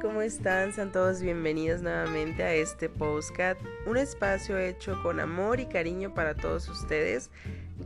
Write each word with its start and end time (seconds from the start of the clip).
¿Cómo 0.00 0.22
están? 0.22 0.72
Sean 0.72 0.92
todos 0.92 1.20
bienvenidos 1.20 1.82
nuevamente 1.82 2.42
a 2.42 2.54
este 2.54 2.88
postcat, 2.88 3.58
un 3.84 3.98
espacio 3.98 4.58
hecho 4.58 4.98
con 5.02 5.20
amor 5.20 5.60
y 5.60 5.66
cariño 5.66 6.14
para 6.14 6.34
todos 6.34 6.70
ustedes. 6.70 7.30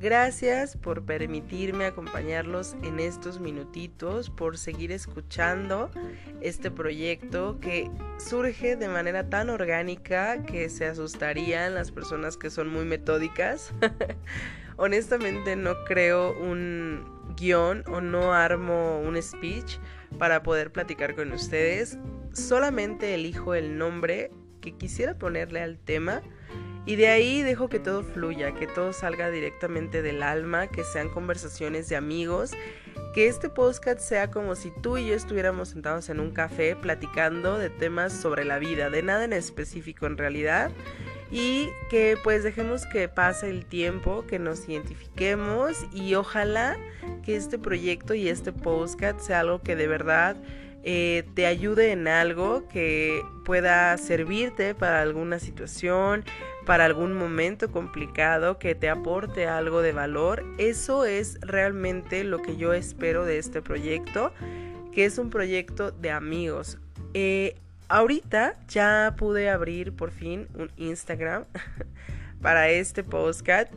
Gracias 0.01 0.77
por 0.77 1.05
permitirme 1.05 1.87
acompañarlos 1.87 2.77
en 2.85 3.00
estos 3.00 3.41
minutitos, 3.41 4.30
por 4.30 4.59
seguir 4.59 4.93
escuchando 4.93 5.91
este 6.41 6.71
proyecto 6.71 7.59
que 7.61 7.91
surge 8.19 8.77
de 8.77 8.87
manera 8.87 9.29
tan 9.29 9.51
orgánica 9.51 10.45
que 10.45 10.69
se 10.69 10.87
asustarían 10.87 11.75
las 11.75 11.91
personas 11.91 12.37
que 12.37 12.51
son 12.51 12.69
muy 12.69 12.85
metódicas. 12.85 13.73
Honestamente 14.77 15.57
no 15.57 15.85
creo 15.85 16.39
un 16.39 17.23
guion 17.37 17.84
o 17.88 18.01
no 18.01 18.33
armo 18.33 19.01
un 19.01 19.20
speech 19.20 19.79
para 20.19 20.43
poder 20.43 20.73
platicar 20.73 21.15
con 21.15 21.33
ustedes. 21.33 21.98
Solamente 22.33 23.15
elijo 23.15 23.55
el 23.55 23.79
nombre 23.79 24.30
que 24.60 24.73
quisiera 24.73 25.19
ponerle 25.19 25.60
al 25.60 25.79
tema 25.79 26.23
y 26.87 26.97
de 26.97 27.09
ahí 27.09 27.43
dejo 27.43 27.69
que 27.69 27.79
todo 27.79 28.02
fluya, 28.02 28.52
que 28.52 28.66
todo 28.66 28.93
salga 28.93 29.30
directamente 29.30 30.02
del 30.02 30.23
alma, 30.23 30.66
que 30.66 30.84
sean 30.84 31.09
conversaciones 31.09 31.88
de 31.88 31.97
amigos, 31.97 32.52
que 33.15 33.27
este 33.27 33.48
podcast 33.48 34.01
sea 34.01 34.30
como 34.30 34.55
si 34.55 34.71
tú 34.82 34.98
y 34.98 35.07
yo 35.07 35.15
estuviéramos 35.15 35.71
sentados 35.71 36.10
en 36.10 36.21
un 36.21 36.30
café 36.32 36.77
platicando 36.77 37.59
de 37.59 37.71
temas 37.71 38.12
sobre 38.12 38.45
la 38.45 38.59
vida, 38.59 38.91
de 38.91 39.02
nada 39.02 39.24
en 39.24 39.32
específico 39.32 40.07
en 40.07 40.19
realidad 40.19 40.71
y 41.34 41.73
que 41.91 42.16
pues 42.23 42.45
dejemos 42.45 42.87
que 42.87 43.09
pase 43.09 43.51
el 43.51 43.66
tiempo, 43.66 44.24
que 44.24 44.38
nos 44.38 44.69
identifiquemos 44.69 45.84
y 45.93 46.15
ojalá 46.15 46.77
que 47.24 47.34
este 47.34 47.59
proyecto 47.59 48.15
y 48.15 48.29
este 48.29 48.52
postcat 48.52 49.18
sea 49.18 49.40
algo 49.40 49.60
que 49.60 49.74
de 49.74 49.88
verdad 49.88 50.37
eh, 50.85 51.24
te 51.35 51.46
ayude 51.46 51.90
en 51.90 52.07
algo, 52.07 52.68
que 52.68 53.21
pueda 53.45 53.99
servirte 53.99 54.77
para 54.77 55.02
alguna 55.02 55.40
situación, 55.40 56.24
para 56.66 56.85
algún 56.85 57.15
momento 57.15 57.73
complicado, 57.73 58.60
que 58.60 58.77
te 58.77 58.88
aporte 58.88 59.49
algo 59.49 59.82
de 59.82 59.93
valor. 59.93 60.45
Eso 60.59 61.05
es 61.05 61.40
realmente 61.40 62.23
lo 62.23 62.43
que 62.43 62.57
yo 62.57 62.74
espero 62.74 63.24
de 63.24 63.38
este 63.38 63.60
proyecto, 63.60 64.32
que 64.93 65.05
es 65.05 65.19
un 65.19 65.31
proyecto 65.31 65.91
de 65.91 66.12
amigos. 66.12 66.78
Eh, 67.12 67.56
ahorita 67.88 68.54
ya 68.69 69.15
pude 69.16 69.50
abrir 69.50 69.94
por 69.94 70.10
fin 70.10 70.49
un 70.54 70.71
Instagram 70.77 71.44
para 72.43 72.69
este 72.69 73.04
postcat 73.04 73.71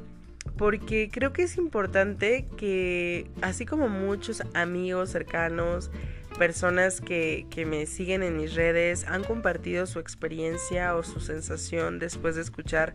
porque 0.58 1.09
creo 1.11 1.33
que 1.33 1.44
es 1.44 1.58
importante 1.58 2.47
que 2.58 3.30
así 3.41 3.66
como 3.66 3.89
muchos 3.89 4.41
amigos 4.53 5.11
cercanos, 5.11 5.91
personas 6.39 7.02
que, 7.02 7.45
que, 7.50 7.66
me 7.66 7.85
siguen 7.85 8.23
en 8.23 8.38
mis 8.38 8.55
redes 8.55 9.05
han 9.08 9.23
compartido 9.23 9.85
su 9.85 10.00
experiencia 10.00 10.95
o 10.95 11.03
su 11.03 11.19
sensación 11.19 12.00
después 12.00 12.35
de 12.35 12.41
escuchar 12.41 12.94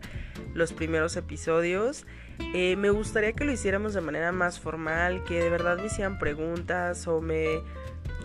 los 0.53 0.73
primeros 0.73 1.15
episodios, 1.15 2.05
eh, 2.53 2.75
me 2.75 2.89
gustaría 2.89 3.33
que 3.33 3.45
lo 3.45 3.51
hiciéramos 3.51 3.93
de 3.93 4.01
manera 4.01 4.31
más 4.31 4.59
formal, 4.59 5.23
que 5.23 5.41
de 5.41 5.49
verdad 5.49 5.77
me 5.77 5.85
hicieran 5.85 6.19
preguntas 6.19 7.07
o 7.07 7.21
me 7.21 7.61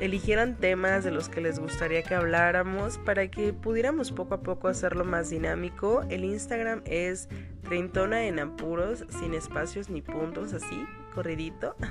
eligieran 0.00 0.56
temas 0.56 1.04
de 1.04 1.10
los 1.10 1.28
que 1.28 1.41
les 1.41 1.58
gustaría 1.58 2.02
que 2.02 2.14
habláramos 2.14 2.98
para 2.98 3.30
que 3.30 3.52
pudiéramos 3.52 4.12
poco 4.12 4.34
a 4.34 4.41
poco 4.41 4.68
hacerlo 4.68 5.04
más 5.04 5.30
dinámico. 5.30 6.04
El 6.08 6.24
Instagram 6.24 6.82
es 6.84 7.28
Treintona 7.62 8.26
en 8.26 8.38
apuros, 8.38 9.04
sin 9.08 9.34
espacios 9.34 9.88
ni 9.91 10.02
puntos, 10.02 10.52
así, 10.52 10.86
corridito. 11.14 11.74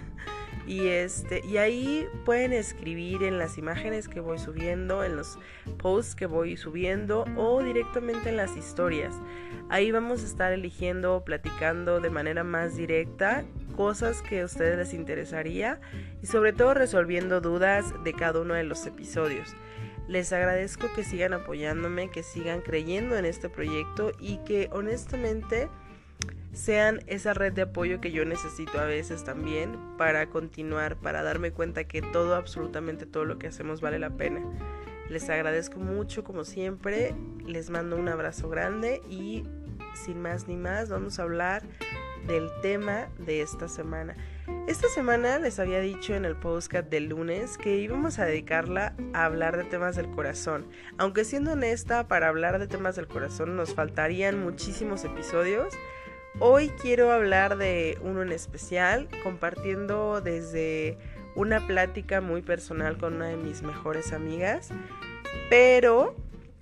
Y 0.66 0.88
este, 0.89 1.41
y 1.47 1.58
ahí 1.58 2.05
pueden 2.25 2.52
escribir 2.52 3.23
en 3.23 3.38
las 3.38 3.58
imágenes 3.58 4.09
que 4.09 4.19
voy 4.19 4.38
subiendo, 4.38 5.02
en 5.02 5.16
los 5.16 5.39
posts 5.78 6.13
que 6.13 6.25
voy 6.25 6.57
subiendo 6.57 7.23
o 7.38 7.63
directamente 7.63 8.28
en 8.28 8.35
las 8.35 8.57
historias. 8.57 9.16
Ahí 9.69 9.94
vamos 9.94 10.23
a 10.23 10.25
estar 10.25 10.51
eligiendo, 10.51 11.23
platicando 11.23 12.01
de 12.01 12.09
manera 12.09 12.44
más 12.44 12.75
directa 12.75 13.46
cosas 13.78 14.22
que 14.24 14.42
a 14.42 14.46
ustedes 14.46 14.76
les 14.76 14.94
interesaría 14.94 15.80
y 16.22 16.26
sobre 16.26 16.52
todo 16.52 16.74
resolviendo 16.74 17.40
dudas 17.40 17.86
de 18.04 18.12
cada 18.12 18.42
uno 18.42 18.56
de 18.56 18.64
los 18.64 18.86
episodios. 18.88 19.56
Les 20.08 20.34
agradezco 20.34 20.88
que 20.96 21.04
sigan 21.04 21.34
apoyándome, 21.34 22.10
que 22.10 22.24
sigan 22.24 22.62
creyendo 22.62 23.16
en 23.18 23.26
este 23.26 23.50
proyecto 23.50 24.12
y 24.20 24.38
que 24.40 24.70
honestamente 24.72 25.70
sean 26.54 27.02
esa 27.06 27.34
red 27.34 27.54
de 27.54 27.64
apoyo 27.64 28.02
que 28.02 28.12
yo 28.12 28.26
necesito 28.26 28.80
a 28.80 28.86
veces 28.86 29.24
también 29.24 29.78
para 29.98 30.28
continuar, 30.30 30.96
para 30.96 31.22
darme 31.22 31.52
cuenta 31.52 31.84
que 31.84 32.02
todo, 32.02 32.36
absolutamente 32.36 33.06
todo 33.06 33.26
lo 33.26 33.38
que 33.38 33.48
hacemos 33.48 33.80
vale 33.80 34.00
la 34.00 34.09
pena. 34.09 34.42
Les 35.09 35.30
agradezco 35.30 35.80
mucho 35.80 36.24
como 36.24 36.46
siempre, 36.46 37.14
les 37.46 37.70
mando 37.70 37.96
un 37.96 38.09
abrazo 38.09 38.50
grande 38.50 39.02
y 39.09 39.44
sin 39.94 40.22
más 40.22 40.48
ni 40.48 40.58
más 40.58 40.90
vamos 40.90 41.20
a 41.20 41.24
hablar 41.24 41.64
del 42.28 42.50
tema 42.62 43.08
de 43.18 43.42
esta 43.42 43.68
semana. 43.68 44.16
Esta 44.68 44.90
semana 44.90 45.40
les 45.40 45.60
había 45.60 45.80
dicho 45.80 46.14
en 46.14 46.26
el 46.26 46.36
podcast 46.36 46.90
del 46.90 47.06
lunes 47.06 47.58
que 47.58 47.78
íbamos 47.78 48.20
a 48.20 48.26
dedicarla 48.26 48.96
a 49.14 49.26
hablar 49.26 49.58
de 49.58 49.64
temas 49.64 49.96
del 49.96 50.10
corazón. 50.12 50.68
Aunque 50.98 51.24
siendo 51.24 51.54
honesta, 51.54 52.08
para 52.08 52.28
hablar 52.28 52.60
de 52.60 52.68
temas 52.68 52.96
del 52.96 53.08
corazón 53.08 53.56
nos 53.56 53.74
faltarían 53.74 54.40
muchísimos 54.40 55.04
episodios. 55.06 55.74
Hoy 56.40 56.70
quiero 56.82 57.12
hablar 57.12 57.58
de 57.58 57.98
uno 58.02 58.22
en 58.22 58.32
especial, 58.32 59.08
compartiendo 59.24 60.22
desde 60.22 60.98
una 61.36 61.66
plática 61.66 62.20
muy 62.20 62.42
personal 62.42 62.98
con 62.98 63.16
una 63.16 63.28
de 63.28 63.38
mis 63.38 63.62
mejores 63.64 64.12
amigas. 64.12 64.70
Pero 65.50 66.16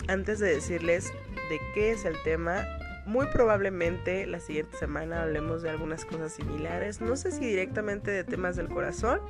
antes 0.08 0.40
de 0.40 0.53
decirles 0.53 1.12
de 1.50 1.59
qué 1.74 1.92
es 1.92 2.06
el 2.06 2.16
tema, 2.24 2.66
muy 3.05 3.27
probablemente 3.27 4.25
la 4.25 4.39
siguiente 4.39 4.77
semana 4.77 5.23
hablemos 5.23 5.61
de 5.61 5.69
algunas 5.69 6.05
cosas 6.05 6.33
similares. 6.33 7.01
No 7.01 7.16
sé 7.16 7.31
si 7.31 7.45
directamente 7.45 8.11
de 8.11 8.23
temas 8.23 8.55
del 8.55 8.67
corazón, 8.67 9.21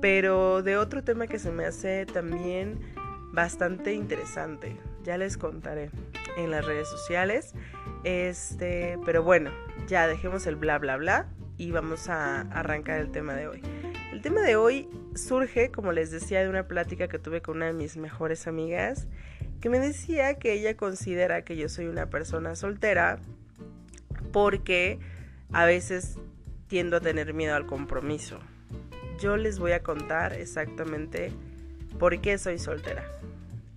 pero 0.00 0.62
de 0.62 0.76
otro 0.76 1.02
tema 1.02 1.26
que 1.26 1.38
se 1.38 1.50
me 1.50 1.64
hace 1.66 2.06
también 2.06 2.80
bastante 3.32 3.94
interesante. 3.94 4.76
Ya 5.02 5.18
les 5.18 5.36
contaré 5.36 5.90
en 6.36 6.50
las 6.50 6.64
redes 6.64 6.88
sociales. 6.88 7.54
Este, 8.04 8.98
pero 9.04 9.22
bueno, 9.22 9.50
ya 9.86 10.06
dejemos 10.06 10.46
el 10.46 10.56
bla 10.56 10.78
bla 10.78 10.96
bla 10.96 11.26
y 11.56 11.70
vamos 11.70 12.08
a 12.08 12.42
arrancar 12.42 13.00
el 13.00 13.10
tema 13.10 13.34
de 13.34 13.48
hoy. 13.48 13.62
El 14.12 14.22
tema 14.22 14.42
de 14.42 14.56
hoy 14.56 14.88
surge, 15.14 15.70
como 15.70 15.92
les 15.92 16.10
decía, 16.10 16.40
de 16.42 16.48
una 16.48 16.68
plática 16.68 17.08
que 17.08 17.18
tuve 17.18 17.42
con 17.42 17.56
una 17.56 17.66
de 17.66 17.72
mis 17.72 17.96
mejores 17.96 18.46
amigas 18.46 19.08
que 19.64 19.70
me 19.70 19.80
decía 19.80 20.34
que 20.34 20.52
ella 20.52 20.76
considera 20.76 21.42
que 21.42 21.56
yo 21.56 21.70
soy 21.70 21.86
una 21.86 22.10
persona 22.10 22.54
soltera 22.54 23.18
porque 24.30 24.98
a 25.54 25.64
veces 25.64 26.18
tiendo 26.68 26.98
a 26.98 27.00
tener 27.00 27.32
miedo 27.32 27.54
al 27.54 27.64
compromiso. 27.64 28.38
Yo 29.18 29.38
les 29.38 29.58
voy 29.58 29.72
a 29.72 29.82
contar 29.82 30.34
exactamente 30.34 31.32
por 31.98 32.20
qué 32.20 32.36
soy 32.36 32.58
soltera. 32.58 33.04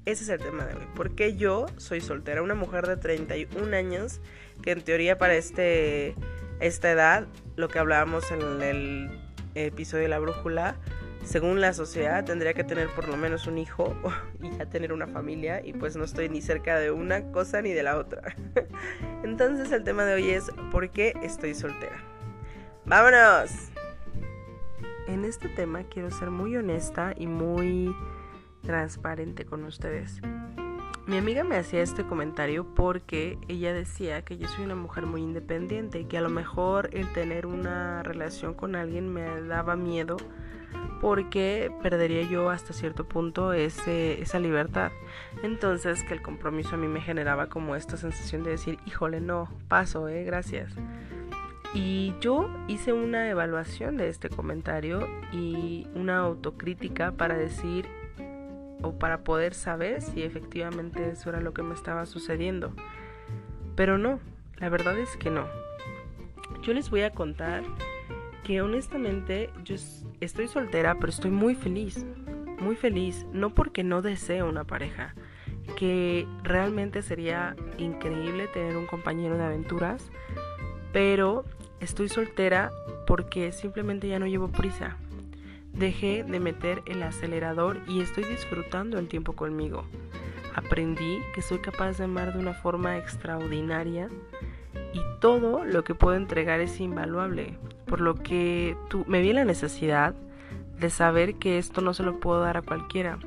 Ese 0.03 0.25
es 0.25 0.29
el 0.29 0.39
tema 0.39 0.65
de 0.65 0.75
hoy. 0.75 0.85
¿Por 0.93 1.15
qué 1.15 1.37
yo 1.37 1.67
soy 1.77 2.01
soltera? 2.01 2.41
Una 2.41 2.53
mujer 2.53 2.85
de 2.85 2.97
31 2.97 3.73
años 3.73 4.19
que 4.61 4.71
en 4.71 4.81
teoría 4.81 5.17
para 5.17 5.35
este, 5.35 6.15
esta 6.59 6.91
edad, 6.91 7.27
lo 7.55 7.69
que 7.69 7.79
hablábamos 7.79 8.29
en 8.29 8.61
el 8.61 9.09
episodio 9.55 10.03
de 10.03 10.09
la 10.09 10.19
brújula, 10.19 10.75
según 11.27 11.59
la 11.59 11.73
sociedad 11.73 12.23
tendría 12.23 12.53
que 12.53 12.63
tener 12.63 12.87
por 12.95 13.09
lo 13.09 13.17
menos 13.17 13.47
un 13.47 13.57
hijo 13.57 13.93
y 14.41 14.49
ya 14.57 14.65
tener 14.69 14.93
una 14.93 15.07
familia 15.07 15.61
y 15.63 15.73
pues 15.73 15.95
no 15.97 16.05
estoy 16.05 16.29
ni 16.29 16.41
cerca 16.41 16.79
de 16.79 16.91
una 16.91 17.31
cosa 17.31 17.61
ni 17.61 17.73
de 17.73 17.83
la 17.83 17.97
otra. 17.97 18.35
Entonces 19.23 19.71
el 19.71 19.83
tema 19.83 20.05
de 20.05 20.15
hoy 20.15 20.29
es 20.29 20.49
¿por 20.71 20.89
qué 20.89 21.13
estoy 21.21 21.53
soltera? 21.53 22.01
¡Vámonos! 22.85 23.51
En 25.07 25.25
este 25.25 25.49
tema 25.49 25.83
quiero 25.83 26.11
ser 26.11 26.31
muy 26.31 26.55
honesta 26.55 27.13
y 27.17 27.27
muy 27.27 27.93
transparente 28.61 29.45
con 29.45 29.65
ustedes. 29.65 30.21
Mi 31.07 31.17
amiga 31.17 31.45
me 31.45 31.55
hacía 31.55 31.81
este 31.81 32.05
comentario 32.05 32.73
porque 32.73 33.37
ella 33.47 33.73
decía 33.73 34.23
que 34.23 34.37
yo 34.37 34.47
soy 34.49 34.65
una 34.65 34.75
mujer 34.75 35.05
muy 35.05 35.21
independiente 35.21 36.01
y 36.01 36.05
que 36.05 36.17
a 36.17 36.21
lo 36.21 36.29
mejor 36.29 36.89
el 36.91 37.11
tener 37.13 37.45
una 37.45 38.03
relación 38.03 38.53
con 38.53 38.75
alguien 38.75 39.13
me 39.13 39.41
daba 39.41 39.77
miedo 39.77 40.17
porque 41.01 41.71
perdería 41.81 42.23
yo 42.23 42.49
hasta 42.49 42.73
cierto 42.73 43.05
punto 43.07 43.53
ese, 43.53 44.21
esa 44.21 44.39
libertad. 44.39 44.91
Entonces 45.43 46.03
que 46.03 46.13
el 46.13 46.21
compromiso 46.21 46.75
a 46.75 46.77
mí 46.77 46.87
me 46.87 47.01
generaba 47.01 47.47
como 47.47 47.75
esta 47.75 47.97
sensación 47.97 48.43
de 48.43 48.51
decir, 48.51 48.79
híjole, 48.85 49.21
no, 49.21 49.49
paso, 49.67 50.07
eh, 50.07 50.23
gracias. 50.23 50.73
Y 51.73 52.15
yo 52.21 52.49
hice 52.67 52.93
una 52.93 53.29
evaluación 53.29 53.97
de 53.97 54.09
este 54.09 54.29
comentario 54.29 55.07
y 55.31 55.87
una 55.93 56.19
autocrítica 56.19 57.11
para 57.11 57.37
decir 57.37 57.85
o 58.81 58.93
para 58.93 59.23
poder 59.23 59.53
saber 59.53 60.01
si 60.01 60.23
efectivamente 60.23 61.09
eso 61.09 61.29
era 61.29 61.41
lo 61.41 61.53
que 61.53 61.63
me 61.63 61.73
estaba 61.73 62.05
sucediendo. 62.05 62.71
Pero 63.75 63.97
no, 63.97 64.19
la 64.57 64.69
verdad 64.69 64.97
es 64.97 65.17
que 65.17 65.29
no. 65.29 65.45
Yo 66.61 66.73
les 66.73 66.89
voy 66.89 67.01
a 67.01 67.11
contar 67.11 67.63
que 68.47 68.61
honestamente 68.61 69.49
yo 69.65 69.75
estoy 70.21 70.47
soltera, 70.47 70.95
pero 70.95 71.09
estoy 71.09 71.31
muy 71.31 71.53
feliz. 71.53 72.05
muy 72.59 72.75
feliz, 72.75 73.27
no 73.33 73.53
porque 73.53 73.83
no 73.83 74.01
deseo 74.01 74.49
una 74.49 74.63
pareja, 74.63 75.13
que 75.75 76.25
realmente 76.41 77.03
sería 77.03 77.55
increíble 77.77 78.47
tener 78.47 78.77
un 78.77 78.87
compañero 78.87 79.37
de 79.37 79.43
aventuras, 79.43 80.09
pero 80.91 81.45
estoy 81.81 82.09
soltera 82.09 82.71
porque 83.05 83.51
simplemente 83.51 84.07
ya 84.07 84.17
no 84.17 84.25
llevo 84.25 84.47
prisa. 84.47 84.97
Dejé 85.73 86.23
de 86.23 86.39
meter 86.39 86.81
el 86.87 87.03
acelerador 87.03 87.81
y 87.85 88.01
estoy 88.01 88.23
disfrutando 88.23 88.97
el 88.97 89.07
tiempo 89.07 89.33
conmigo. 89.33 89.83
Aprendí 90.55 91.19
que 91.35 91.43
soy 91.43 91.59
capaz 91.59 91.97
de 91.97 92.05
amar 92.05 92.33
de 92.33 92.39
una 92.39 92.53
forma 92.53 92.97
extraordinaria 92.97 94.09
y 94.93 95.01
todo 95.19 95.63
lo 95.63 95.83
que 95.83 95.93
puedo 95.93 96.15
entregar 96.15 96.59
es 96.59 96.79
invaluable, 96.79 97.57
por 97.87 98.01
lo 98.01 98.15
que 98.15 98.77
tú, 98.89 99.05
me 99.07 99.21
vi 99.21 99.33
la 99.33 99.45
necesidad 99.45 100.15
de 100.79 100.89
saber 100.89 101.35
que 101.35 101.57
esto 101.57 101.81
no 101.81 101.93
se 101.93 102.03
lo 102.03 102.19
puedo 102.19 102.41
dar 102.41 102.57
a 102.57 102.61
cualquiera, 102.61 103.19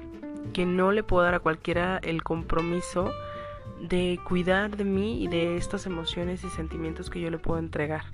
que 0.52 0.66
no 0.66 0.92
le 0.92 1.02
puedo 1.02 1.24
dar 1.24 1.34
a 1.34 1.40
cualquiera 1.40 1.98
el 2.02 2.22
compromiso 2.22 3.10
de 3.80 4.20
cuidar 4.28 4.76
de 4.76 4.84
mí 4.84 5.22
y 5.22 5.28
de 5.28 5.56
estas 5.56 5.86
emociones 5.86 6.44
y 6.44 6.50
sentimientos 6.50 7.10
que 7.10 7.20
yo 7.20 7.30
le 7.30 7.38
puedo 7.38 7.58
entregar. 7.58 8.04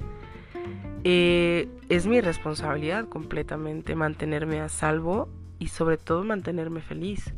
Eh, 1.05 1.69
es 1.89 2.07
mi 2.07 2.21
responsabilidad 2.21 3.09
completamente 3.09 3.95
mantenerme 3.95 4.61
a 4.61 4.69
salvo 4.69 5.29
y 5.59 5.69
sobre 5.69 5.99
todo 5.99 6.25
mantenerme 6.25 6.81
feliz. 6.81 7.35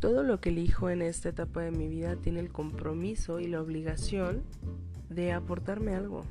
Todo 0.00 0.22
lo 0.22 0.40
que 0.40 0.50
elijo 0.50 0.90
en 0.90 1.02
esta 1.02 1.30
etapa 1.30 1.62
de 1.62 1.70
mi 1.70 1.88
vida 1.88 2.16
tiene 2.16 2.40
el 2.40 2.52
compromiso 2.52 3.40
y 3.40 3.46
la 3.46 3.60
obligación 3.60 4.42
de 5.08 5.32
aportarme 5.32 5.94
algo, 5.94 6.24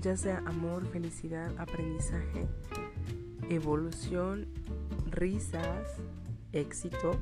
ya 0.00 0.16
sea 0.16 0.38
amor, 0.46 0.86
felicidad, 0.86 1.50
aprendizaje, 1.58 2.46
evolución, 3.48 4.46
risas, 5.10 5.96
éxito 6.52 7.16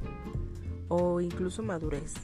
o 0.88 1.20
incluso 1.20 1.62
madurez. 1.62 2.14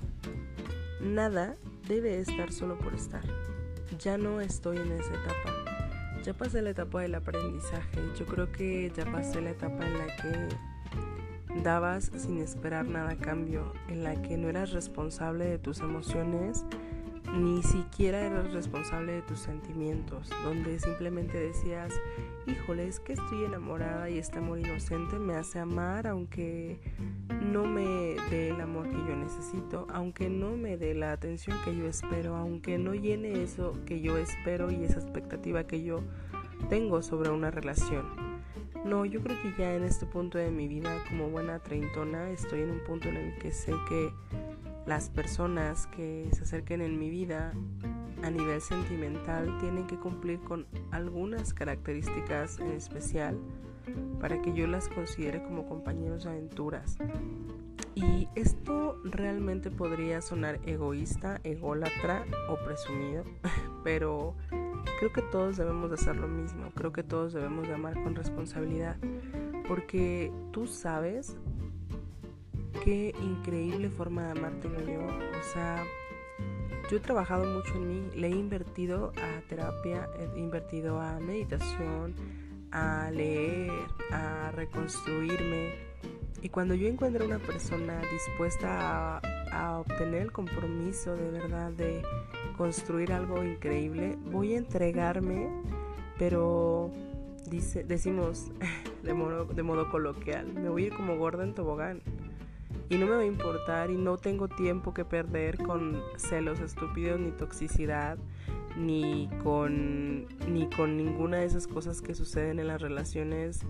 Nada 1.00 1.56
debe 1.88 2.20
estar 2.20 2.53
solo 2.53 2.79
por 2.79 2.94
estar. 2.94 3.25
Ya 3.99 4.19
no 4.19 4.41
estoy 4.41 4.79
en 4.79 4.93
esa 4.93 5.14
etapa. 5.14 5.53
Ya 6.23 6.35
pasé 6.35 6.62
la 6.62 6.70
etapa 6.70 7.03
del 7.03 7.14
aprendizaje. 7.14 8.00
Yo 8.19 8.26
creo 8.26 8.50
que 8.50 8.91
ya 8.97 9.05
pasé 9.11 9.41
la 9.41 9.50
etapa 9.50 9.87
en 9.87 9.99
la 9.99 10.06
que 10.17 11.62
dabas 11.62 12.11
sin 12.17 12.38
esperar 12.38 12.87
nada 12.87 13.11
a 13.11 13.17
cambio, 13.17 13.73
en 13.88 14.03
la 14.03 14.20
que 14.23 14.37
no 14.37 14.49
eras 14.49 14.73
responsable 14.73 15.44
de 15.44 15.58
tus 15.58 15.81
emociones 15.81 16.64
ni 17.37 17.62
siquiera 17.62 18.21
eras 18.21 18.53
responsable 18.53 19.12
de 19.12 19.23
tus 19.23 19.38
sentimientos, 19.41 20.31
donde 20.44 20.79
simplemente 20.79 21.38
decías, 21.38 21.93
híjole, 22.47 22.88
es 22.88 23.00
que 23.00 23.12
estoy 23.12 23.44
enamorada 23.44 24.09
y 24.09 24.19
este 24.19 24.38
amor 24.38 24.59
inocente 24.59 25.19
me 25.19 25.35
hace 25.35 25.59
amar 25.59 26.06
aunque 26.06 26.81
no 27.53 27.65
me 27.65 28.17
dé 28.31 28.50
el 28.50 28.61
amor 28.61 28.88
que 28.88 28.97
yo 28.97 29.17
necesito, 29.17 29.87
aunque 29.91 30.29
no 30.29 30.56
me 30.56 30.77
dé 30.77 30.94
la 30.94 31.12
atención 31.12 31.56
que 31.65 31.77
yo 31.77 31.87
espero, 31.87 32.37
aunque 32.37 32.79
no 32.79 32.94
llene 32.94 33.43
eso 33.43 33.75
que 33.87 34.00
yo 34.00 34.17
espero 34.17 34.71
y 34.71 34.85
esa 34.85 35.00
expectativa 35.00 35.65
que 35.65 35.82
yo 35.82 36.00
tengo 36.69 37.03
sobre 37.03 37.31
una 37.31 37.50
relación. 37.50 38.37
No, 38.85 39.05
yo 39.05 39.21
creo 39.21 39.37
que 39.43 39.53
ya 39.59 39.75
en 39.75 39.82
este 39.82 40.06
punto 40.06 40.39
de 40.39 40.50
mi 40.50 40.69
vida 40.69 41.03
como 41.09 41.29
buena 41.29 41.59
treintona 41.59 42.31
estoy 42.31 42.61
en 42.61 42.71
un 42.71 42.85
punto 42.85 43.09
en 43.09 43.17
el 43.17 43.39
que 43.39 43.50
sé 43.50 43.73
que 43.89 44.12
las 44.87 45.11
personas 45.11 45.88
que 45.88 46.29
se 46.33 46.44
acerquen 46.44 46.81
en 46.81 46.99
mi 46.99 47.11
vida 47.11 47.53
a 48.23 48.31
nivel 48.31 48.61
sentimental 48.61 49.59
tienen 49.59 49.87
que 49.87 49.97
cumplir 49.97 50.41
con 50.41 50.67
algunas 50.93 51.53
características 51.53 52.59
en 52.61 52.73
especial 52.73 53.38
para 54.21 54.41
que 54.41 54.53
yo 54.53 54.67
las 54.67 54.88
considere 54.88 55.43
como 55.43 55.67
compañeros 55.67 56.25
de 56.25 56.31
aventuras. 56.31 56.99
Y 57.94 58.29
esto 58.35 59.00
realmente 59.05 59.71
podría 59.71 60.21
sonar 60.21 60.61
egoísta, 60.67 61.41
ególatra 61.44 62.25
o 62.49 62.56
presumido, 62.65 63.25
pero 63.85 64.35
creo 64.99 65.12
que 65.12 65.23
todos 65.23 65.56
debemos 65.56 65.91
de 65.91 65.94
hacer 65.94 66.17
lo 66.17 66.29
mismo, 66.29 66.71
creo 66.75 66.93
que 66.93 67.03
todos 67.03 67.32
debemos 67.32 67.67
de 67.67 67.75
amar 67.75 67.94
con 68.03 68.15
responsabilidad, 68.15 68.97
porque 69.67 70.31
tú 70.53 70.67
sabes 70.67 71.39
qué 72.84 73.14
increíble 73.20 73.90
forma 73.90 74.25
de 74.25 74.31
amar 74.32 74.52
tengo 74.61 74.81
yo. 74.81 75.00
O 75.06 75.52
sea, 75.52 75.84
yo 76.90 76.99
he 76.99 77.00
trabajado 77.00 77.44
mucho 77.44 77.75
en 77.75 77.88
mí, 77.88 78.11
le 78.14 78.28
he 78.28 78.31
invertido 78.31 79.12
a 79.17 79.40
terapia, 79.49 80.08
he 80.19 80.38
invertido 80.38 81.00
a 81.00 81.19
meditación, 81.19 82.14
a 82.70 83.11
leer, 83.11 83.73
a 84.12 84.52
reconstruirme. 84.52 85.75
Y 86.43 86.49
cuando 86.49 86.75
yo 86.75 86.87
encuentro 86.87 87.25
una 87.25 87.38
persona 87.38 88.00
dispuesta 88.12 89.17
a, 89.17 89.20
a 89.50 89.79
obtener 89.79 90.22
el 90.22 90.32
compromiso 90.32 91.17
de 91.17 91.31
verdad 91.31 91.72
de 91.72 92.02
construir 92.56 93.12
algo 93.12 93.43
increíble, 93.43 94.17
voy 94.31 94.55
a 94.55 94.58
entregarme, 94.58 95.49
pero 96.19 96.93
dice, 97.49 97.84
decimos 97.84 98.52
de 99.02 99.14
modo, 99.14 99.46
de 99.46 99.62
modo 99.62 99.90
coloquial, 99.90 100.52
me 100.52 100.69
voy 100.69 100.84
a 100.84 100.87
ir 100.88 100.94
como 100.94 101.17
gorda 101.17 101.44
en 101.44 101.55
tobogán 101.55 102.02
y 102.88 102.97
no 102.97 103.06
me 103.06 103.12
va 103.12 103.21
a 103.21 103.27
importar 103.27 103.91
y 103.91 103.97
no 103.97 104.17
tengo 104.17 104.49
tiempo 104.49 104.94
que 104.94 105.05
perder 105.05 105.59
con 105.59 106.03
celos 106.17 106.61
estúpidos 106.61 107.19
ni 107.19 107.33
toxicidad 107.33 108.19
ni 108.77 109.29
con 109.43 110.27
ni 110.49 110.69
con 110.69 110.97
ninguna 110.97 111.38
de 111.38 111.47
esas 111.47 111.67
cosas 111.67 112.03
que 112.03 112.15
suceden 112.15 112.59
en 112.59 112.69
las 112.69 112.81
relaciones 112.81 113.61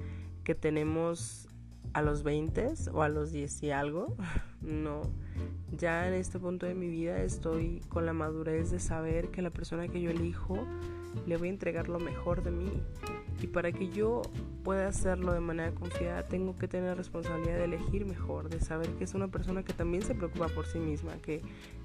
que 0.45 0.55
tenemos 0.55 1.49
a 1.93 2.03
los 2.03 2.23
20 2.23 2.75
o 2.93 3.03
a 3.03 3.09
los 3.09 3.33
10 3.33 3.63
y 3.63 3.71
algo. 3.71 4.17
No. 4.63 5.03
Ya 5.77 6.09
en 6.09 6.15
este 6.15 6.39
punto 6.39 6.67
de 6.67 6.75
mi 6.75 6.89
vida 6.89 7.23
estoy 7.23 7.81
con 7.89 8.07
la 8.07 8.13
madurez 8.13 8.71
de 8.71 8.81
saber 8.81 9.29
que 9.29 9.43
la 9.43 9.51
persona 9.51 9.87
que 9.87 10.01
yo 10.01 10.11
elijo 10.11 10.59
le 11.27 11.37
voy 11.37 11.49
a 11.49 11.51
entregar 11.51 11.89
lo 11.89 11.99
mejor 11.99 12.43
de 12.43 12.51
mí. 12.51 12.71
Y 13.41 13.47
para 13.49 13.71
que 13.73 13.91
yo 13.91 14.23
pueda 14.65 14.89
hacerlo 14.89 15.33
de 15.33 15.41
manera 15.41 15.73
confiada, 15.73 16.27
tengo 16.27 16.57
que 16.57 16.69
tener 16.69 16.89
la 16.89 16.95
responsabilidad 16.95 17.59
de 17.59 17.65
elegir 17.65 18.07
mejor, 18.07 18.49
de 18.49 18.61
saber 18.61 18.89
que 18.95 19.05
es 19.05 19.15
una 19.15 19.29
persona 19.29 19.63
que 19.63 19.73
también 19.73 20.03
se 20.03 20.15
preocupa 20.15 20.49
por 20.49 20.67
sí 20.67 20.79
misma, 20.79 21.13
que, 21.19 21.43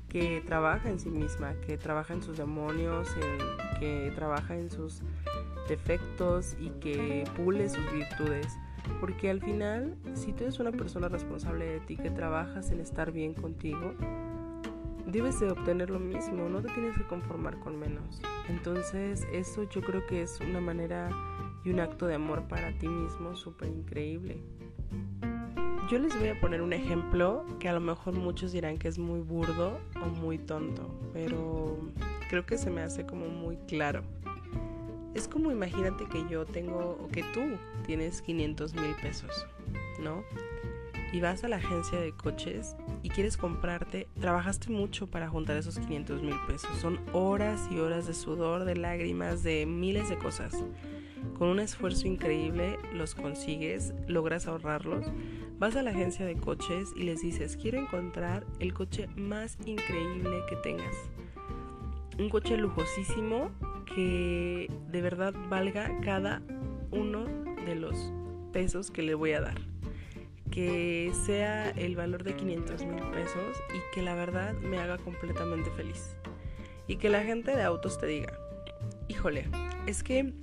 que 0.07 0.41
trabaja 0.45 0.89
en 0.89 0.99
sí 0.99 1.09
misma, 1.09 1.53
que 1.65 1.77
trabaja 1.77 2.13
en 2.13 2.23
sus 2.23 2.37
demonios, 2.37 3.09
que 3.79 4.11
trabaja 4.15 4.57
en 4.57 4.69
sus 4.69 5.01
defectos 5.67 6.55
y 6.59 6.69
que 6.79 7.25
pule 7.35 7.69
sus 7.69 7.91
virtudes. 7.91 8.47
Porque 8.99 9.29
al 9.29 9.41
final, 9.41 9.95
si 10.13 10.33
tú 10.33 10.43
eres 10.43 10.59
una 10.59 10.71
persona 10.71 11.09
responsable 11.09 11.65
de 11.65 11.79
ti, 11.81 11.97
que 11.97 12.09
trabajas 12.09 12.71
en 12.71 12.79
estar 12.79 13.11
bien 13.11 13.33
contigo, 13.33 13.93
debes 15.05 15.39
de 15.39 15.51
obtener 15.51 15.89
lo 15.89 15.99
mismo, 15.99 16.47
no 16.49 16.61
te 16.61 16.69
tienes 16.69 16.97
que 16.97 17.03
conformar 17.03 17.59
con 17.59 17.77
menos. 17.79 18.21
Entonces 18.49 19.27
eso 19.31 19.63
yo 19.69 19.81
creo 19.81 20.05
que 20.05 20.21
es 20.21 20.39
una 20.39 20.61
manera 20.61 21.09
y 21.63 21.69
un 21.69 21.79
acto 21.79 22.07
de 22.07 22.15
amor 22.15 22.47
para 22.47 22.71
ti 22.77 22.87
mismo 22.87 23.35
súper 23.35 23.69
increíble. 23.69 24.41
Yo 25.89 25.99
les 25.99 26.17
voy 26.17 26.29
a 26.29 26.39
poner 26.39 26.61
un 26.61 26.73
ejemplo 26.73 27.45
que 27.59 27.67
a 27.67 27.73
lo 27.73 27.81
mejor 27.81 28.13
muchos 28.13 28.53
dirán 28.53 28.77
que 28.77 28.87
es 28.87 28.97
muy 28.97 29.19
burdo 29.19 29.79
o 30.01 30.05
muy 30.05 30.37
tonto, 30.37 30.89
pero 31.11 31.77
creo 32.29 32.45
que 32.45 32.57
se 32.57 32.69
me 32.69 32.81
hace 32.81 33.05
como 33.05 33.27
muy 33.27 33.57
claro. 33.67 34.03
Es 35.13 35.27
como 35.27 35.51
imagínate 35.51 36.05
que 36.05 36.25
yo 36.29 36.45
tengo, 36.45 36.97
o 37.01 37.07
que 37.09 37.23
tú 37.33 37.41
tienes 37.85 38.21
500 38.21 38.73
mil 38.75 38.95
pesos, 39.01 39.45
¿no? 40.01 40.23
Y 41.11 41.19
vas 41.19 41.43
a 41.43 41.49
la 41.49 41.57
agencia 41.57 41.99
de 41.99 42.13
coches 42.13 42.77
y 43.03 43.09
quieres 43.09 43.35
comprarte, 43.35 44.07
trabajaste 44.19 44.69
mucho 44.69 45.07
para 45.07 45.27
juntar 45.27 45.57
esos 45.57 45.77
500 45.77 46.23
mil 46.23 46.37
pesos. 46.47 46.69
Son 46.79 47.01
horas 47.11 47.67
y 47.69 47.79
horas 47.79 48.07
de 48.07 48.13
sudor, 48.13 48.63
de 48.63 48.77
lágrimas, 48.77 49.43
de 49.43 49.65
miles 49.65 50.07
de 50.07 50.17
cosas. 50.17 50.63
Con 51.37 51.49
un 51.49 51.59
esfuerzo 51.59 52.07
increíble 52.07 52.77
los 52.93 53.13
consigues, 53.13 53.93
logras 54.07 54.47
ahorrarlos. 54.47 55.11
Vas 55.59 55.75
a 55.75 55.83
la 55.83 55.91
agencia 55.91 56.25
de 56.25 56.37
coches 56.37 56.93
y 56.95 57.03
les 57.03 57.21
dices, 57.21 57.57
quiero 57.57 57.79
encontrar 57.79 58.45
el 58.59 58.73
coche 58.73 59.07
más 59.15 59.57
increíble 59.65 60.37
que 60.49 60.55
tengas. 60.57 60.95
Un 62.17 62.29
coche 62.29 62.55
lujosísimo 62.55 63.51
que 63.95 64.69
de 64.89 65.01
verdad 65.01 65.33
valga 65.49 65.99
cada 66.01 66.41
uno 66.91 67.25
de 67.65 67.75
los 67.75 68.11
pesos 68.51 68.91
que 68.91 69.01
le 69.01 69.13
voy 69.13 69.33
a 69.33 69.41
dar 69.41 69.71
que 70.51 71.11
sea 71.25 71.69
el 71.71 71.95
valor 71.95 72.23
de 72.23 72.35
500 72.35 72.85
mil 72.85 73.01
pesos 73.11 73.57
y 73.73 73.95
que 73.95 74.01
la 74.01 74.13
verdad 74.13 74.53
me 74.53 74.77
haga 74.77 74.97
completamente 74.97 75.71
feliz. 75.71 76.15
Y 76.87 76.97
que 76.97 77.09
la 77.09 77.23
gente 77.23 77.55
de 77.55 77.63
autos 77.63 77.97
te 77.97 78.05
diga, 78.05 78.33
híjole, 79.07 79.47
es 79.87 80.03
que, 80.03 80.33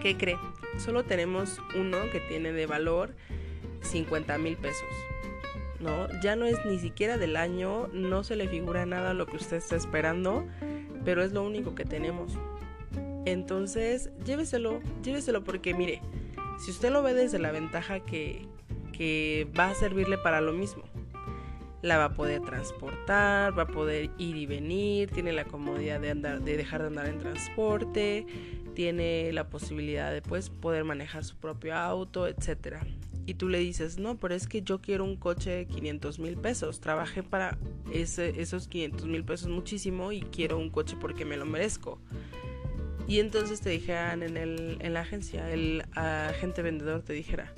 ¿qué 0.00 0.16
cree? 0.16 0.38
Solo 0.76 1.04
tenemos 1.04 1.60
uno 1.78 1.98
que 2.10 2.20
tiene 2.20 2.52
de 2.52 2.66
valor 2.66 3.14
50 3.82 4.36
mil 4.38 4.56
pesos. 4.56 4.88
¿No? 5.78 6.08
Ya 6.20 6.36
no 6.36 6.44
es 6.44 6.64
ni 6.64 6.78
siquiera 6.78 7.16
del 7.16 7.36
año, 7.36 7.88
no 7.92 8.22
se 8.22 8.36
le 8.36 8.48
figura 8.48 8.86
nada 8.86 9.14
lo 9.14 9.26
que 9.26 9.36
usted 9.36 9.56
está 9.56 9.74
esperando, 9.74 10.46
pero 11.04 11.24
es 11.24 11.32
lo 11.32 11.42
único 11.42 11.74
que 11.74 11.84
tenemos. 11.84 12.38
Entonces, 13.24 14.10
lléveselo, 14.24 14.80
lléveselo 15.02 15.44
porque 15.44 15.74
mire, 15.74 16.00
si 16.58 16.70
usted 16.70 16.90
lo 16.90 17.02
ve 17.02 17.14
desde 17.14 17.38
la 17.38 17.52
ventaja 17.52 18.00
que, 18.00 18.46
que 18.92 19.48
va 19.58 19.70
a 19.70 19.74
servirle 19.74 20.18
para 20.18 20.40
lo 20.40 20.52
mismo. 20.52 20.84
La 21.82 21.98
va 21.98 22.04
a 22.04 22.14
poder 22.14 22.42
transportar, 22.42 23.58
va 23.58 23.64
a 23.64 23.66
poder 23.66 24.10
ir 24.16 24.36
y 24.36 24.46
venir, 24.46 25.10
tiene 25.10 25.32
la 25.32 25.44
comodidad 25.44 25.98
de 26.00 26.10
andar, 26.10 26.40
de 26.40 26.56
dejar 26.56 26.82
de 26.82 26.86
andar 26.86 27.06
en 27.06 27.18
transporte, 27.18 28.24
tiene 28.74 29.32
la 29.32 29.48
posibilidad 29.48 30.12
de 30.12 30.22
pues, 30.22 30.48
poder 30.48 30.84
manejar 30.84 31.24
su 31.24 31.34
propio 31.36 31.74
auto, 31.74 32.28
etcétera 32.28 32.86
y 33.26 33.34
tú 33.34 33.48
le 33.48 33.58
dices, 33.58 33.98
no, 33.98 34.16
pero 34.16 34.34
es 34.34 34.48
que 34.48 34.62
yo 34.62 34.80
quiero 34.80 35.04
un 35.04 35.16
coche 35.16 35.50
de 35.50 35.66
500 35.66 36.18
mil 36.18 36.36
pesos, 36.36 36.80
trabajé 36.80 37.22
para 37.22 37.56
esos 37.92 38.68
500 38.68 39.06
mil 39.06 39.24
pesos 39.24 39.48
muchísimo 39.48 40.12
y 40.12 40.22
quiero 40.22 40.58
un 40.58 40.70
coche 40.70 40.96
porque 41.00 41.24
me 41.24 41.36
lo 41.36 41.46
merezco. 41.46 41.98
Y 43.06 43.20
entonces 43.20 43.60
te 43.60 43.70
dijeran 43.70 44.22
en, 44.22 44.36
el, 44.36 44.78
en 44.80 44.94
la 44.94 45.00
agencia, 45.00 45.50
el 45.50 45.84
agente 45.94 46.62
vendedor 46.62 47.02
te 47.02 47.12
dijera, 47.12 47.52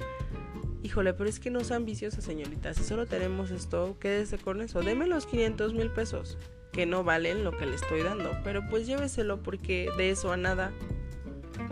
híjole, 0.82 1.14
pero 1.14 1.28
es 1.28 1.40
que 1.40 1.50
no 1.50 1.60
es 1.60 1.70
ambiciosa 1.70 2.20
señorita, 2.20 2.74
si 2.74 2.84
solo 2.84 3.06
tenemos 3.06 3.50
esto, 3.50 3.96
quédese 3.98 4.38
con 4.38 4.60
eso, 4.60 4.82
deme 4.82 5.06
los 5.06 5.26
500 5.26 5.74
mil 5.74 5.90
pesos, 5.90 6.38
que 6.72 6.86
no 6.86 7.04
valen 7.04 7.44
lo 7.44 7.56
que 7.56 7.66
le 7.66 7.74
estoy 7.76 8.02
dando, 8.02 8.30
pero 8.42 8.68
pues 8.68 8.86
lléveselo 8.86 9.42
porque 9.42 9.88
de 9.96 10.10
eso 10.10 10.32
a 10.32 10.36
nada. 10.36 10.72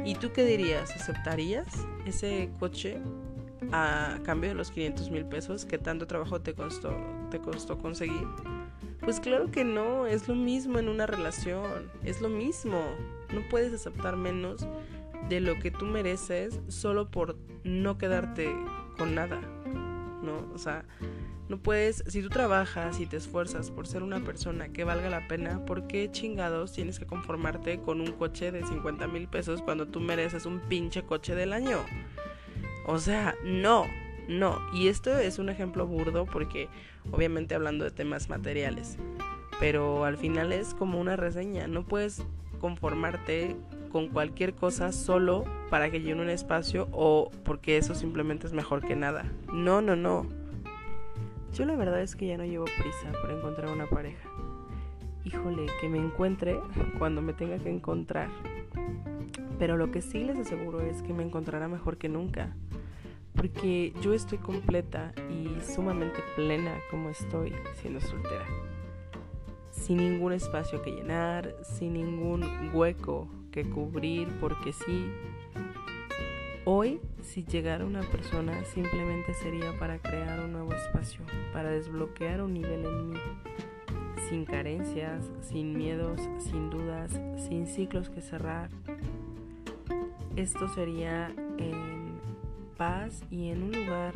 ¿Y 0.04 0.14
tú 0.14 0.32
qué 0.32 0.44
dirías? 0.44 0.90
¿Aceptarías 0.92 1.66
ese 2.06 2.50
coche 2.58 3.00
a 3.72 4.18
cambio 4.22 4.50
de 4.50 4.54
los 4.54 4.70
500 4.70 5.10
mil 5.10 5.26
pesos 5.26 5.64
que 5.64 5.76
tanto 5.78 6.06
trabajo 6.06 6.40
te 6.40 6.54
costó, 6.54 6.96
te 7.30 7.40
costó 7.40 7.78
conseguir? 7.78 8.26
Pues 9.00 9.18
claro 9.18 9.50
que 9.50 9.64
no, 9.64 10.06
es 10.06 10.28
lo 10.28 10.36
mismo 10.36 10.78
en 10.78 10.88
una 10.88 11.06
relación, 11.06 11.90
es 12.04 12.20
lo 12.20 12.28
mismo. 12.28 12.80
No 13.32 13.42
puedes 13.48 13.72
aceptar 13.72 14.16
menos 14.16 14.66
de 15.28 15.40
lo 15.40 15.58
que 15.58 15.70
tú 15.70 15.86
mereces 15.86 16.60
solo 16.68 17.10
por 17.10 17.36
no 17.64 17.98
quedarte 17.98 18.54
con 18.98 19.14
nada, 19.14 19.40
¿no? 20.22 20.46
O 20.54 20.58
sea, 20.58 20.84
no 21.48 21.58
puedes, 21.58 22.02
si 22.06 22.22
tú 22.22 22.28
trabajas 22.28 23.00
y 23.00 23.06
te 23.06 23.16
esfuerzas 23.16 23.70
por 23.70 23.86
ser 23.86 24.02
una 24.02 24.20
persona 24.20 24.68
que 24.68 24.84
valga 24.84 25.10
la 25.10 25.28
pena, 25.28 25.64
¿por 25.66 25.86
qué 25.86 26.10
chingados 26.10 26.72
tienes 26.72 26.98
que 26.98 27.06
conformarte 27.06 27.80
con 27.80 28.00
un 28.00 28.12
coche 28.12 28.52
de 28.52 28.64
50 28.64 29.06
mil 29.08 29.28
pesos 29.28 29.60
cuando 29.60 29.86
tú 29.86 30.00
mereces 30.00 30.46
un 30.46 30.60
pinche 30.60 31.02
coche 31.02 31.34
del 31.34 31.52
año? 31.52 31.78
O 32.86 32.98
sea, 32.98 33.34
no, 33.44 33.86
no. 34.28 34.58
Y 34.72 34.88
esto 34.88 35.18
es 35.18 35.38
un 35.38 35.48
ejemplo 35.48 35.86
burdo 35.86 36.26
porque 36.26 36.68
obviamente 37.10 37.54
hablando 37.54 37.84
de 37.84 37.90
temas 37.90 38.28
materiales. 38.28 38.96
Pero 39.60 40.04
al 40.04 40.16
final 40.16 40.52
es 40.52 40.74
como 40.74 41.00
una 41.00 41.16
reseña. 41.16 41.66
No 41.68 41.86
puedes 41.86 42.24
conformarte 42.62 43.57
con 43.90 44.09
cualquier 44.09 44.54
cosa 44.54 44.90
solo 44.92 45.45
para 45.69 45.90
que 45.90 46.00
llene 46.00 46.23
un 46.23 46.31
espacio 46.31 46.88
o 46.92 47.31
porque 47.45 47.76
eso 47.76 47.95
simplemente 47.95 48.47
es 48.47 48.54
mejor 48.54 48.81
que 48.81 48.97
nada. 48.97 49.31
No, 49.52 49.83
no, 49.83 49.97
no. 49.97 50.26
Yo 51.52 51.66
la 51.66 51.76
verdad 51.76 52.00
es 52.00 52.16
que 52.16 52.28
ya 52.28 52.38
no 52.38 52.47
llevo 52.47 52.64
prisa 52.64 53.12
por 53.21 53.31
encontrar 53.31 53.71
una 53.71 53.87
pareja. 53.87 54.26
Híjole, 55.25 55.66
que 55.83 55.88
me 55.90 55.99
encuentre 55.99 56.59
cuando 56.99 57.21
me 57.21 57.35
tenga 57.35 57.59
que 57.59 57.69
encontrar. 57.69 58.31
Pero 59.59 59.76
lo 59.76 59.90
que 59.90 60.00
sí 60.00 60.25
les 60.25 60.38
aseguro 60.38 60.81
es 60.81 61.02
que 61.02 61.12
me 61.12 61.23
encontrará 61.23 61.69
mejor 61.69 61.99
que 61.99 62.09
nunca 62.09 62.57
porque 63.35 63.92
yo 64.02 64.12
estoy 64.12 64.38
completa 64.38 65.12
y 65.31 65.49
sumamente 65.64 66.21
plena 66.37 66.75
como 66.90 67.09
estoy 67.11 67.52
siendo 67.81 68.00
soltera. 68.00 68.47
Sin 69.82 69.96
ningún 69.96 70.32
espacio 70.32 70.80
que 70.82 70.92
llenar, 70.92 71.54
sin 71.62 71.94
ningún 71.94 72.70
hueco 72.72 73.28
que 73.50 73.68
cubrir, 73.68 74.28
porque 74.40 74.72
sí. 74.72 75.10
Hoy, 76.64 77.00
si 77.20 77.44
llegara 77.44 77.84
una 77.84 78.02
persona, 78.02 78.64
simplemente 78.64 79.34
sería 79.34 79.76
para 79.80 79.98
crear 79.98 80.38
un 80.40 80.52
nuevo 80.52 80.72
espacio, 80.72 81.22
para 81.52 81.70
desbloquear 81.70 82.42
un 82.42 82.54
nivel 82.54 82.84
en 82.84 83.10
mí, 83.10 83.18
sin 84.28 84.44
carencias, 84.44 85.28
sin 85.40 85.76
miedos, 85.76 86.20
sin 86.38 86.70
dudas, 86.70 87.20
sin 87.36 87.66
ciclos 87.66 88.08
que 88.08 88.20
cerrar. 88.20 88.70
Esto 90.36 90.68
sería 90.68 91.34
y 93.30 93.50
en 93.50 93.62
un 93.62 93.72
lugar 93.72 94.14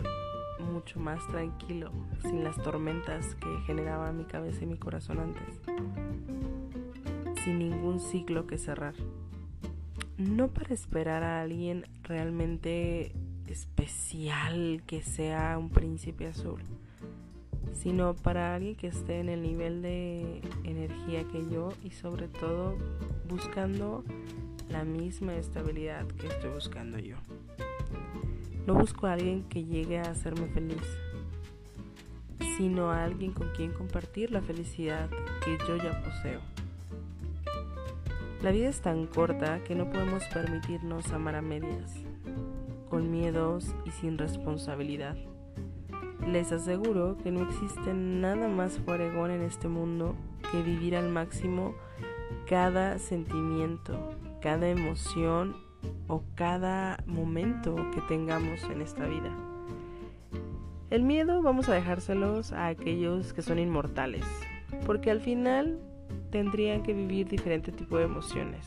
mucho 0.59 1.01
más 1.01 1.27
tranquilo, 1.29 1.91
sin 2.23 2.45
las 2.45 2.57
tormentas 2.63 3.35
que 3.37 3.61
generaba 3.67 4.13
mi 4.13 4.25
cabeza 4.25 4.65
y 4.65 4.67
mi 4.67 4.77
corazón 4.77 5.21
antes, 5.21 5.61
sin 7.45 7.59
ningún 7.59 8.01
ciclo 8.01 8.47
que 8.47 8.59
cerrar. 8.59 8.95
No 10.19 10.49
para 10.49 10.73
esperar 10.73 11.23
a 11.23 11.43
alguien 11.43 11.87
realmente 12.03 13.13
especial 13.47 14.83
que 14.87 15.03
sea 15.03 15.59
un 15.59 15.71
príncipe 15.71 16.27
azul, 16.27 16.61
sino 17.73 18.15
para 18.15 18.55
alguien 18.55 18.77
que 18.77 18.89
esté 18.89 19.21
en 19.21 19.29
el 19.29 19.43
nivel 19.43 19.83
de 19.83 20.41
energía 20.65 21.25
que 21.25 21.49
yo 21.51 21.73
y 21.85 21.91
sobre 21.91 22.29
todo 22.29 22.77
buscando 23.29 24.05
la 24.71 24.85
misma 24.85 25.35
estabilidad 25.35 26.07
que 26.07 26.27
estoy 26.27 26.51
buscando 26.51 26.99
yo. 26.99 27.17
No 28.67 28.75
busco 28.75 29.07
a 29.07 29.13
alguien 29.13 29.45
que 29.45 29.65
llegue 29.65 30.01
a 30.01 30.11
hacerme 30.11 30.49
feliz, 30.49 30.83
sino 32.57 32.91
a 32.91 33.05
alguien 33.05 33.33
con 33.33 33.51
quien 33.51 33.73
compartir 33.73 34.33
la 34.33 34.43
felicidad 34.43 35.09
que 35.45 35.57
yo 35.69 35.77
ya 35.77 36.03
poseo. 36.03 36.41
La 38.43 38.51
vida 38.51 38.69
es 38.69 38.81
tan 38.81 39.07
corta 39.07 39.63
que 39.63 39.77
no 39.77 39.89
podemos 39.89 40.25
permitirnos 40.35 41.13
amar 41.13 41.37
a 41.37 41.43
medias, 41.43 41.95
con 42.91 43.11
miedos 43.11 43.73
y 43.85 43.91
sin 43.93 44.19
responsabilidad. 44.19 45.17
Les 46.27 46.51
aseguro 46.51 47.17
que 47.19 47.31
no 47.31 47.49
existe 47.49 47.95
nada 47.95 48.49
más 48.49 48.81
fueregón 48.81 49.31
en 49.31 49.43
este 49.43 49.69
mundo 49.69 50.17
que 50.51 50.61
vivir 50.63 50.97
al 50.97 51.09
máximo 51.09 51.75
cada 52.49 52.99
sentimiento, 52.99 54.11
cada 54.41 54.69
emoción 54.69 55.66
o 56.09 56.23
cada 56.35 57.03
momento 57.07 57.75
que 57.95 58.01
tengamos 58.03 58.63
en 58.65 58.83
esta 58.83 59.07
vida. 59.07 59.31
El 60.91 61.03
miedo 61.03 61.43
vamos 61.43 61.69
a 61.69 61.75
dejárselos 61.75 62.53
a 62.53 62.69
aquellos 62.69 63.33
que 63.33 63.43
son 63.43 63.59
inmortales, 63.59 64.25
porque 64.87 65.11
al 65.11 65.21
final 65.21 65.81
tendrían 66.31 66.83
que 66.83 66.93
vivir 66.93 67.27
diferente 67.29 67.73
tipo 67.73 67.99
de 67.99 68.05
emociones. 68.05 68.67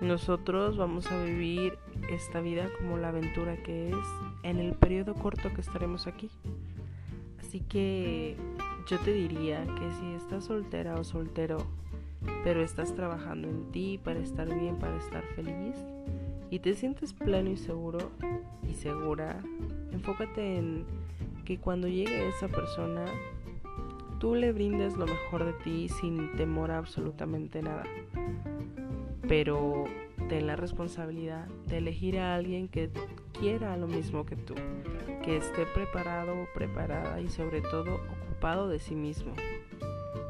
Nosotros 0.00 0.76
vamos 0.76 1.10
a 1.10 1.22
vivir 1.22 1.78
esta 2.10 2.40
vida 2.40 2.68
como 2.78 2.96
la 2.96 3.08
aventura 3.08 3.56
que 3.56 3.88
es 3.88 4.06
en 4.42 4.58
el 4.58 4.74
periodo 4.74 5.14
corto 5.14 5.52
que 5.54 5.60
estaremos 5.60 6.06
aquí. 6.06 6.30
Así 7.40 7.60
que 7.60 8.36
yo 8.86 8.98
te 8.98 9.12
diría 9.12 9.62
que 9.64 9.92
si 9.98 10.14
estás 10.14 10.44
soltera 10.44 10.96
o 10.96 11.04
soltero, 11.04 11.66
pero 12.42 12.62
estás 12.62 12.94
trabajando 12.94 13.48
en 13.48 13.70
ti 13.70 13.98
para 14.02 14.20
estar 14.20 14.46
bien, 14.46 14.78
para 14.78 14.96
estar 14.96 15.24
feliz, 15.34 15.76
y 16.50 16.58
te 16.60 16.74
sientes 16.74 17.12
pleno 17.12 17.50
y 17.50 17.56
seguro 17.56 17.98
y 18.68 18.74
segura, 18.74 19.40
enfócate 19.92 20.58
en 20.58 20.84
que 21.44 21.58
cuando 21.58 21.88
llegue 21.88 22.28
esa 22.28 22.48
persona, 22.48 23.04
tú 24.18 24.34
le 24.34 24.52
brindes 24.52 24.96
lo 24.96 25.06
mejor 25.06 25.44
de 25.44 25.52
ti 25.52 25.88
sin 25.88 26.32
temor 26.36 26.70
a 26.70 26.78
absolutamente 26.78 27.60
nada. 27.60 27.84
Pero 29.28 29.84
ten 30.28 30.46
la 30.46 30.56
responsabilidad 30.56 31.46
de 31.66 31.78
elegir 31.78 32.18
a 32.18 32.34
alguien 32.34 32.68
que 32.68 32.90
quiera 33.38 33.76
lo 33.76 33.86
mismo 33.86 34.24
que 34.24 34.36
tú, 34.36 34.54
que 35.24 35.36
esté 35.36 35.66
preparado 35.66 36.32
o 36.34 36.46
preparada 36.54 37.20
y 37.20 37.28
sobre 37.28 37.62
todo 37.62 37.96
ocupado 38.22 38.68
de 38.68 38.78
sí 38.78 38.94
mismo. 38.94 39.32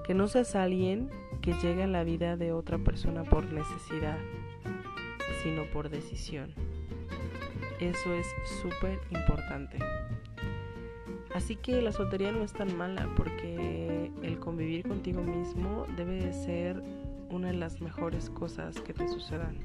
Que 0.06 0.14
no 0.14 0.26
seas 0.26 0.54
alguien 0.54 1.10
que 1.44 1.52
llegue 1.52 1.82
a 1.82 1.86
la 1.86 2.04
vida 2.04 2.38
de 2.38 2.52
otra 2.52 2.78
persona 2.78 3.22
por 3.22 3.44
necesidad, 3.52 4.16
sino 5.42 5.64
por 5.66 5.90
decisión. 5.90 6.54
Eso 7.78 8.14
es 8.14 8.26
súper 8.62 8.98
importante. 9.10 9.76
Así 11.34 11.56
que 11.56 11.82
la 11.82 11.92
soltería 11.92 12.32
no 12.32 12.42
es 12.42 12.54
tan 12.54 12.74
mala 12.78 13.10
porque 13.14 14.10
el 14.22 14.38
convivir 14.38 14.88
contigo 14.88 15.20
mismo 15.20 15.84
debe 15.98 16.14
de 16.14 16.32
ser 16.32 16.82
una 17.28 17.48
de 17.48 17.58
las 17.58 17.78
mejores 17.82 18.30
cosas 18.30 18.80
que 18.80 18.94
te 18.94 19.06
sucedan. 19.06 19.58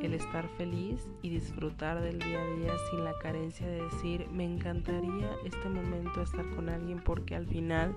El 0.00 0.14
estar 0.14 0.48
feliz 0.56 1.08
y 1.22 1.28
disfrutar 1.28 2.00
del 2.00 2.18
día 2.18 2.42
a 2.42 2.56
día 2.56 2.72
sin 2.90 3.04
la 3.04 3.16
carencia 3.22 3.68
de 3.68 3.84
decir 3.84 4.26
me 4.32 4.44
encantaría 4.44 5.30
este 5.44 5.68
momento 5.68 6.22
estar 6.22 6.50
con 6.56 6.68
alguien 6.68 6.98
porque 7.04 7.36
al 7.36 7.46
final 7.46 7.94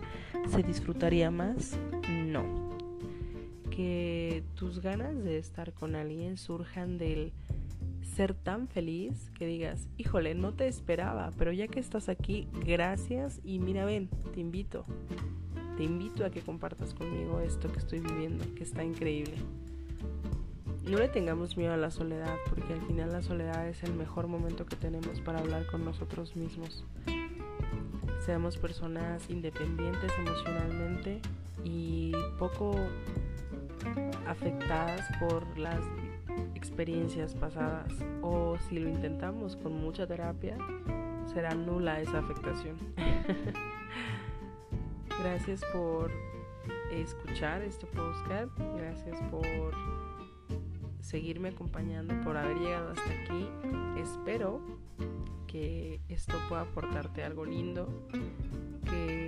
se 0.49 0.61
disfrutaría 0.61 1.31
más. 1.31 1.79
No 2.27 2.64
que 3.75 4.43
tus 4.55 4.79
ganas 4.79 5.21
de 5.23 5.37
estar 5.37 5.73
con 5.73 5.95
alguien 5.95 6.37
surjan 6.37 6.97
del 6.97 7.33
ser 8.15 8.33
tan 8.33 8.67
feliz 8.67 9.29
que 9.37 9.45
digas, 9.45 9.89
híjole, 9.97 10.35
no 10.35 10.53
te 10.53 10.67
esperaba, 10.67 11.31
pero 11.37 11.51
ya 11.51 11.67
que 11.67 11.81
estás 11.81 12.07
aquí, 12.07 12.47
gracias 12.65 13.41
y 13.43 13.59
mira, 13.59 13.83
ven, 13.83 14.09
te 14.33 14.39
invito. 14.39 14.85
Te 15.75 15.83
invito 15.83 16.23
a 16.25 16.29
que 16.29 16.39
compartas 16.39 16.93
conmigo 16.93 17.41
esto 17.41 17.69
que 17.69 17.79
estoy 17.79 17.99
viviendo, 17.99 18.45
que 18.55 18.63
está 18.63 18.83
increíble. 18.83 19.35
no 20.89 20.97
le 20.97 21.09
tengamos 21.09 21.57
miedo 21.57 21.73
a 21.73 21.77
la 21.77 21.91
soledad, 21.91 22.37
porque 22.47 22.73
al 22.73 22.81
final 22.83 23.11
la 23.11 23.21
soledad 23.21 23.67
es 23.67 23.83
el 23.83 23.93
mejor 23.93 24.27
momento 24.27 24.65
que 24.65 24.77
tenemos 24.77 25.19
para 25.19 25.39
hablar 25.39 25.65
con 25.67 25.83
nosotros 25.83 26.37
mismos. 26.37 26.85
Seamos 28.25 28.57
personas 28.57 29.29
independientes 29.29 30.11
emocionalmente 30.17 31.19
y 31.65 32.13
poco 32.39 32.75
afectadas 34.27 35.01
por 35.19 35.57
las 35.57 35.81
experiencias 36.55 37.35
pasadas 37.35 37.93
o 38.21 38.57
si 38.67 38.79
lo 38.79 38.89
intentamos 38.89 39.55
con 39.55 39.73
mucha 39.73 40.07
terapia 40.07 40.57
será 41.33 41.53
nula 41.53 42.01
esa 42.01 42.19
afectación. 42.19 42.75
gracias 45.19 45.61
por 45.73 46.11
escuchar 46.91 47.61
este 47.61 47.85
podcast, 47.87 48.51
gracias 48.77 49.19
por 49.31 49.73
seguirme 51.01 51.49
acompañando, 51.49 52.13
por 52.23 52.37
haber 52.37 52.57
llegado 52.57 52.91
hasta 52.91 53.11
aquí. 53.11 53.47
Espero 53.97 54.61
que 55.47 55.99
esto 56.09 56.33
pueda 56.49 56.63
aportarte 56.63 57.23
algo 57.23 57.45
lindo, 57.45 57.87
que 58.89 59.24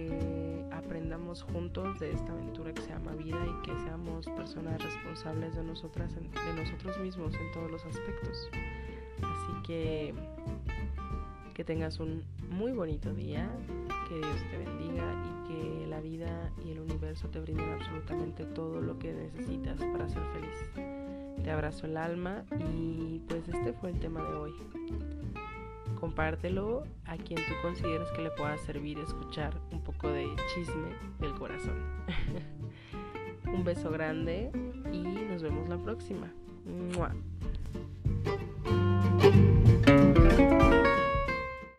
aprendamos 0.77 1.43
juntos 1.43 2.00
de 2.00 2.12
esta 2.12 2.31
aventura 2.31 2.74
que 2.74 2.81
se 2.81 2.89
llama 2.89 3.13
vida 3.13 3.39
y 3.46 3.65
que 3.65 3.75
seamos 3.79 4.25
personas 4.27 4.81
responsables 4.81 5.55
de 5.55 5.63
nosotras, 5.63 6.15
de 6.15 6.53
nosotros 6.53 7.00
mismos 7.00 7.34
en 7.36 7.51
todos 7.51 7.72
los 7.72 7.86
aspectos. 7.86 8.50
Así 9.22 9.63
que 9.65 10.13
que 11.57 11.63
tengas 11.63 12.00
un 12.00 12.24
muy 12.51 12.72
bonito 12.72 13.12
día, 13.15 13.50
que 14.07 14.15
Dios 14.15 14.41
te 14.51 14.57
bendiga 14.60 15.12
y 15.25 15.48
que 15.48 15.88
la 15.88 16.00
vida 16.01 16.51
y 16.63 16.69
el 16.69 16.81
universo 16.81 17.29
te 17.29 17.39
brinden 17.39 17.72
absolutamente 17.72 18.46
todo 18.46 18.79
lo 18.79 19.00
que 19.00 19.12
necesitas 19.12 19.79
para 19.79 20.07
ser 20.07 20.22
feliz. 20.34 21.36
Te 21.43 21.50
abrazo 21.50 21.88
el 21.88 21.98
alma 21.98 22.43
y 22.60 23.24
pues 23.27 23.48
este 23.48 23.74
fue 23.74 23.89
el 23.89 24.00
tema 24.00 24.22
de 24.22 24.36
hoy. 24.36 24.51
Compártelo 25.99 26.83
a 27.05 27.17
quien 27.17 27.39
tú 27.47 27.53
consideres 27.61 28.09
que 28.11 28.21
le 28.21 28.29
pueda 28.31 28.57
servir 28.59 28.99
escuchar 28.99 29.53
un 29.71 29.83
poco 29.83 30.09
de 30.09 30.27
chisme 30.53 30.95
del 31.19 31.33
corazón. 31.33 31.77
un 33.45 33.63
beso 33.63 33.89
grande 33.89 34.51
y 34.91 35.03
nos 35.03 35.41
vemos 35.41 35.67
la 35.69 35.77
próxima. 35.77 36.31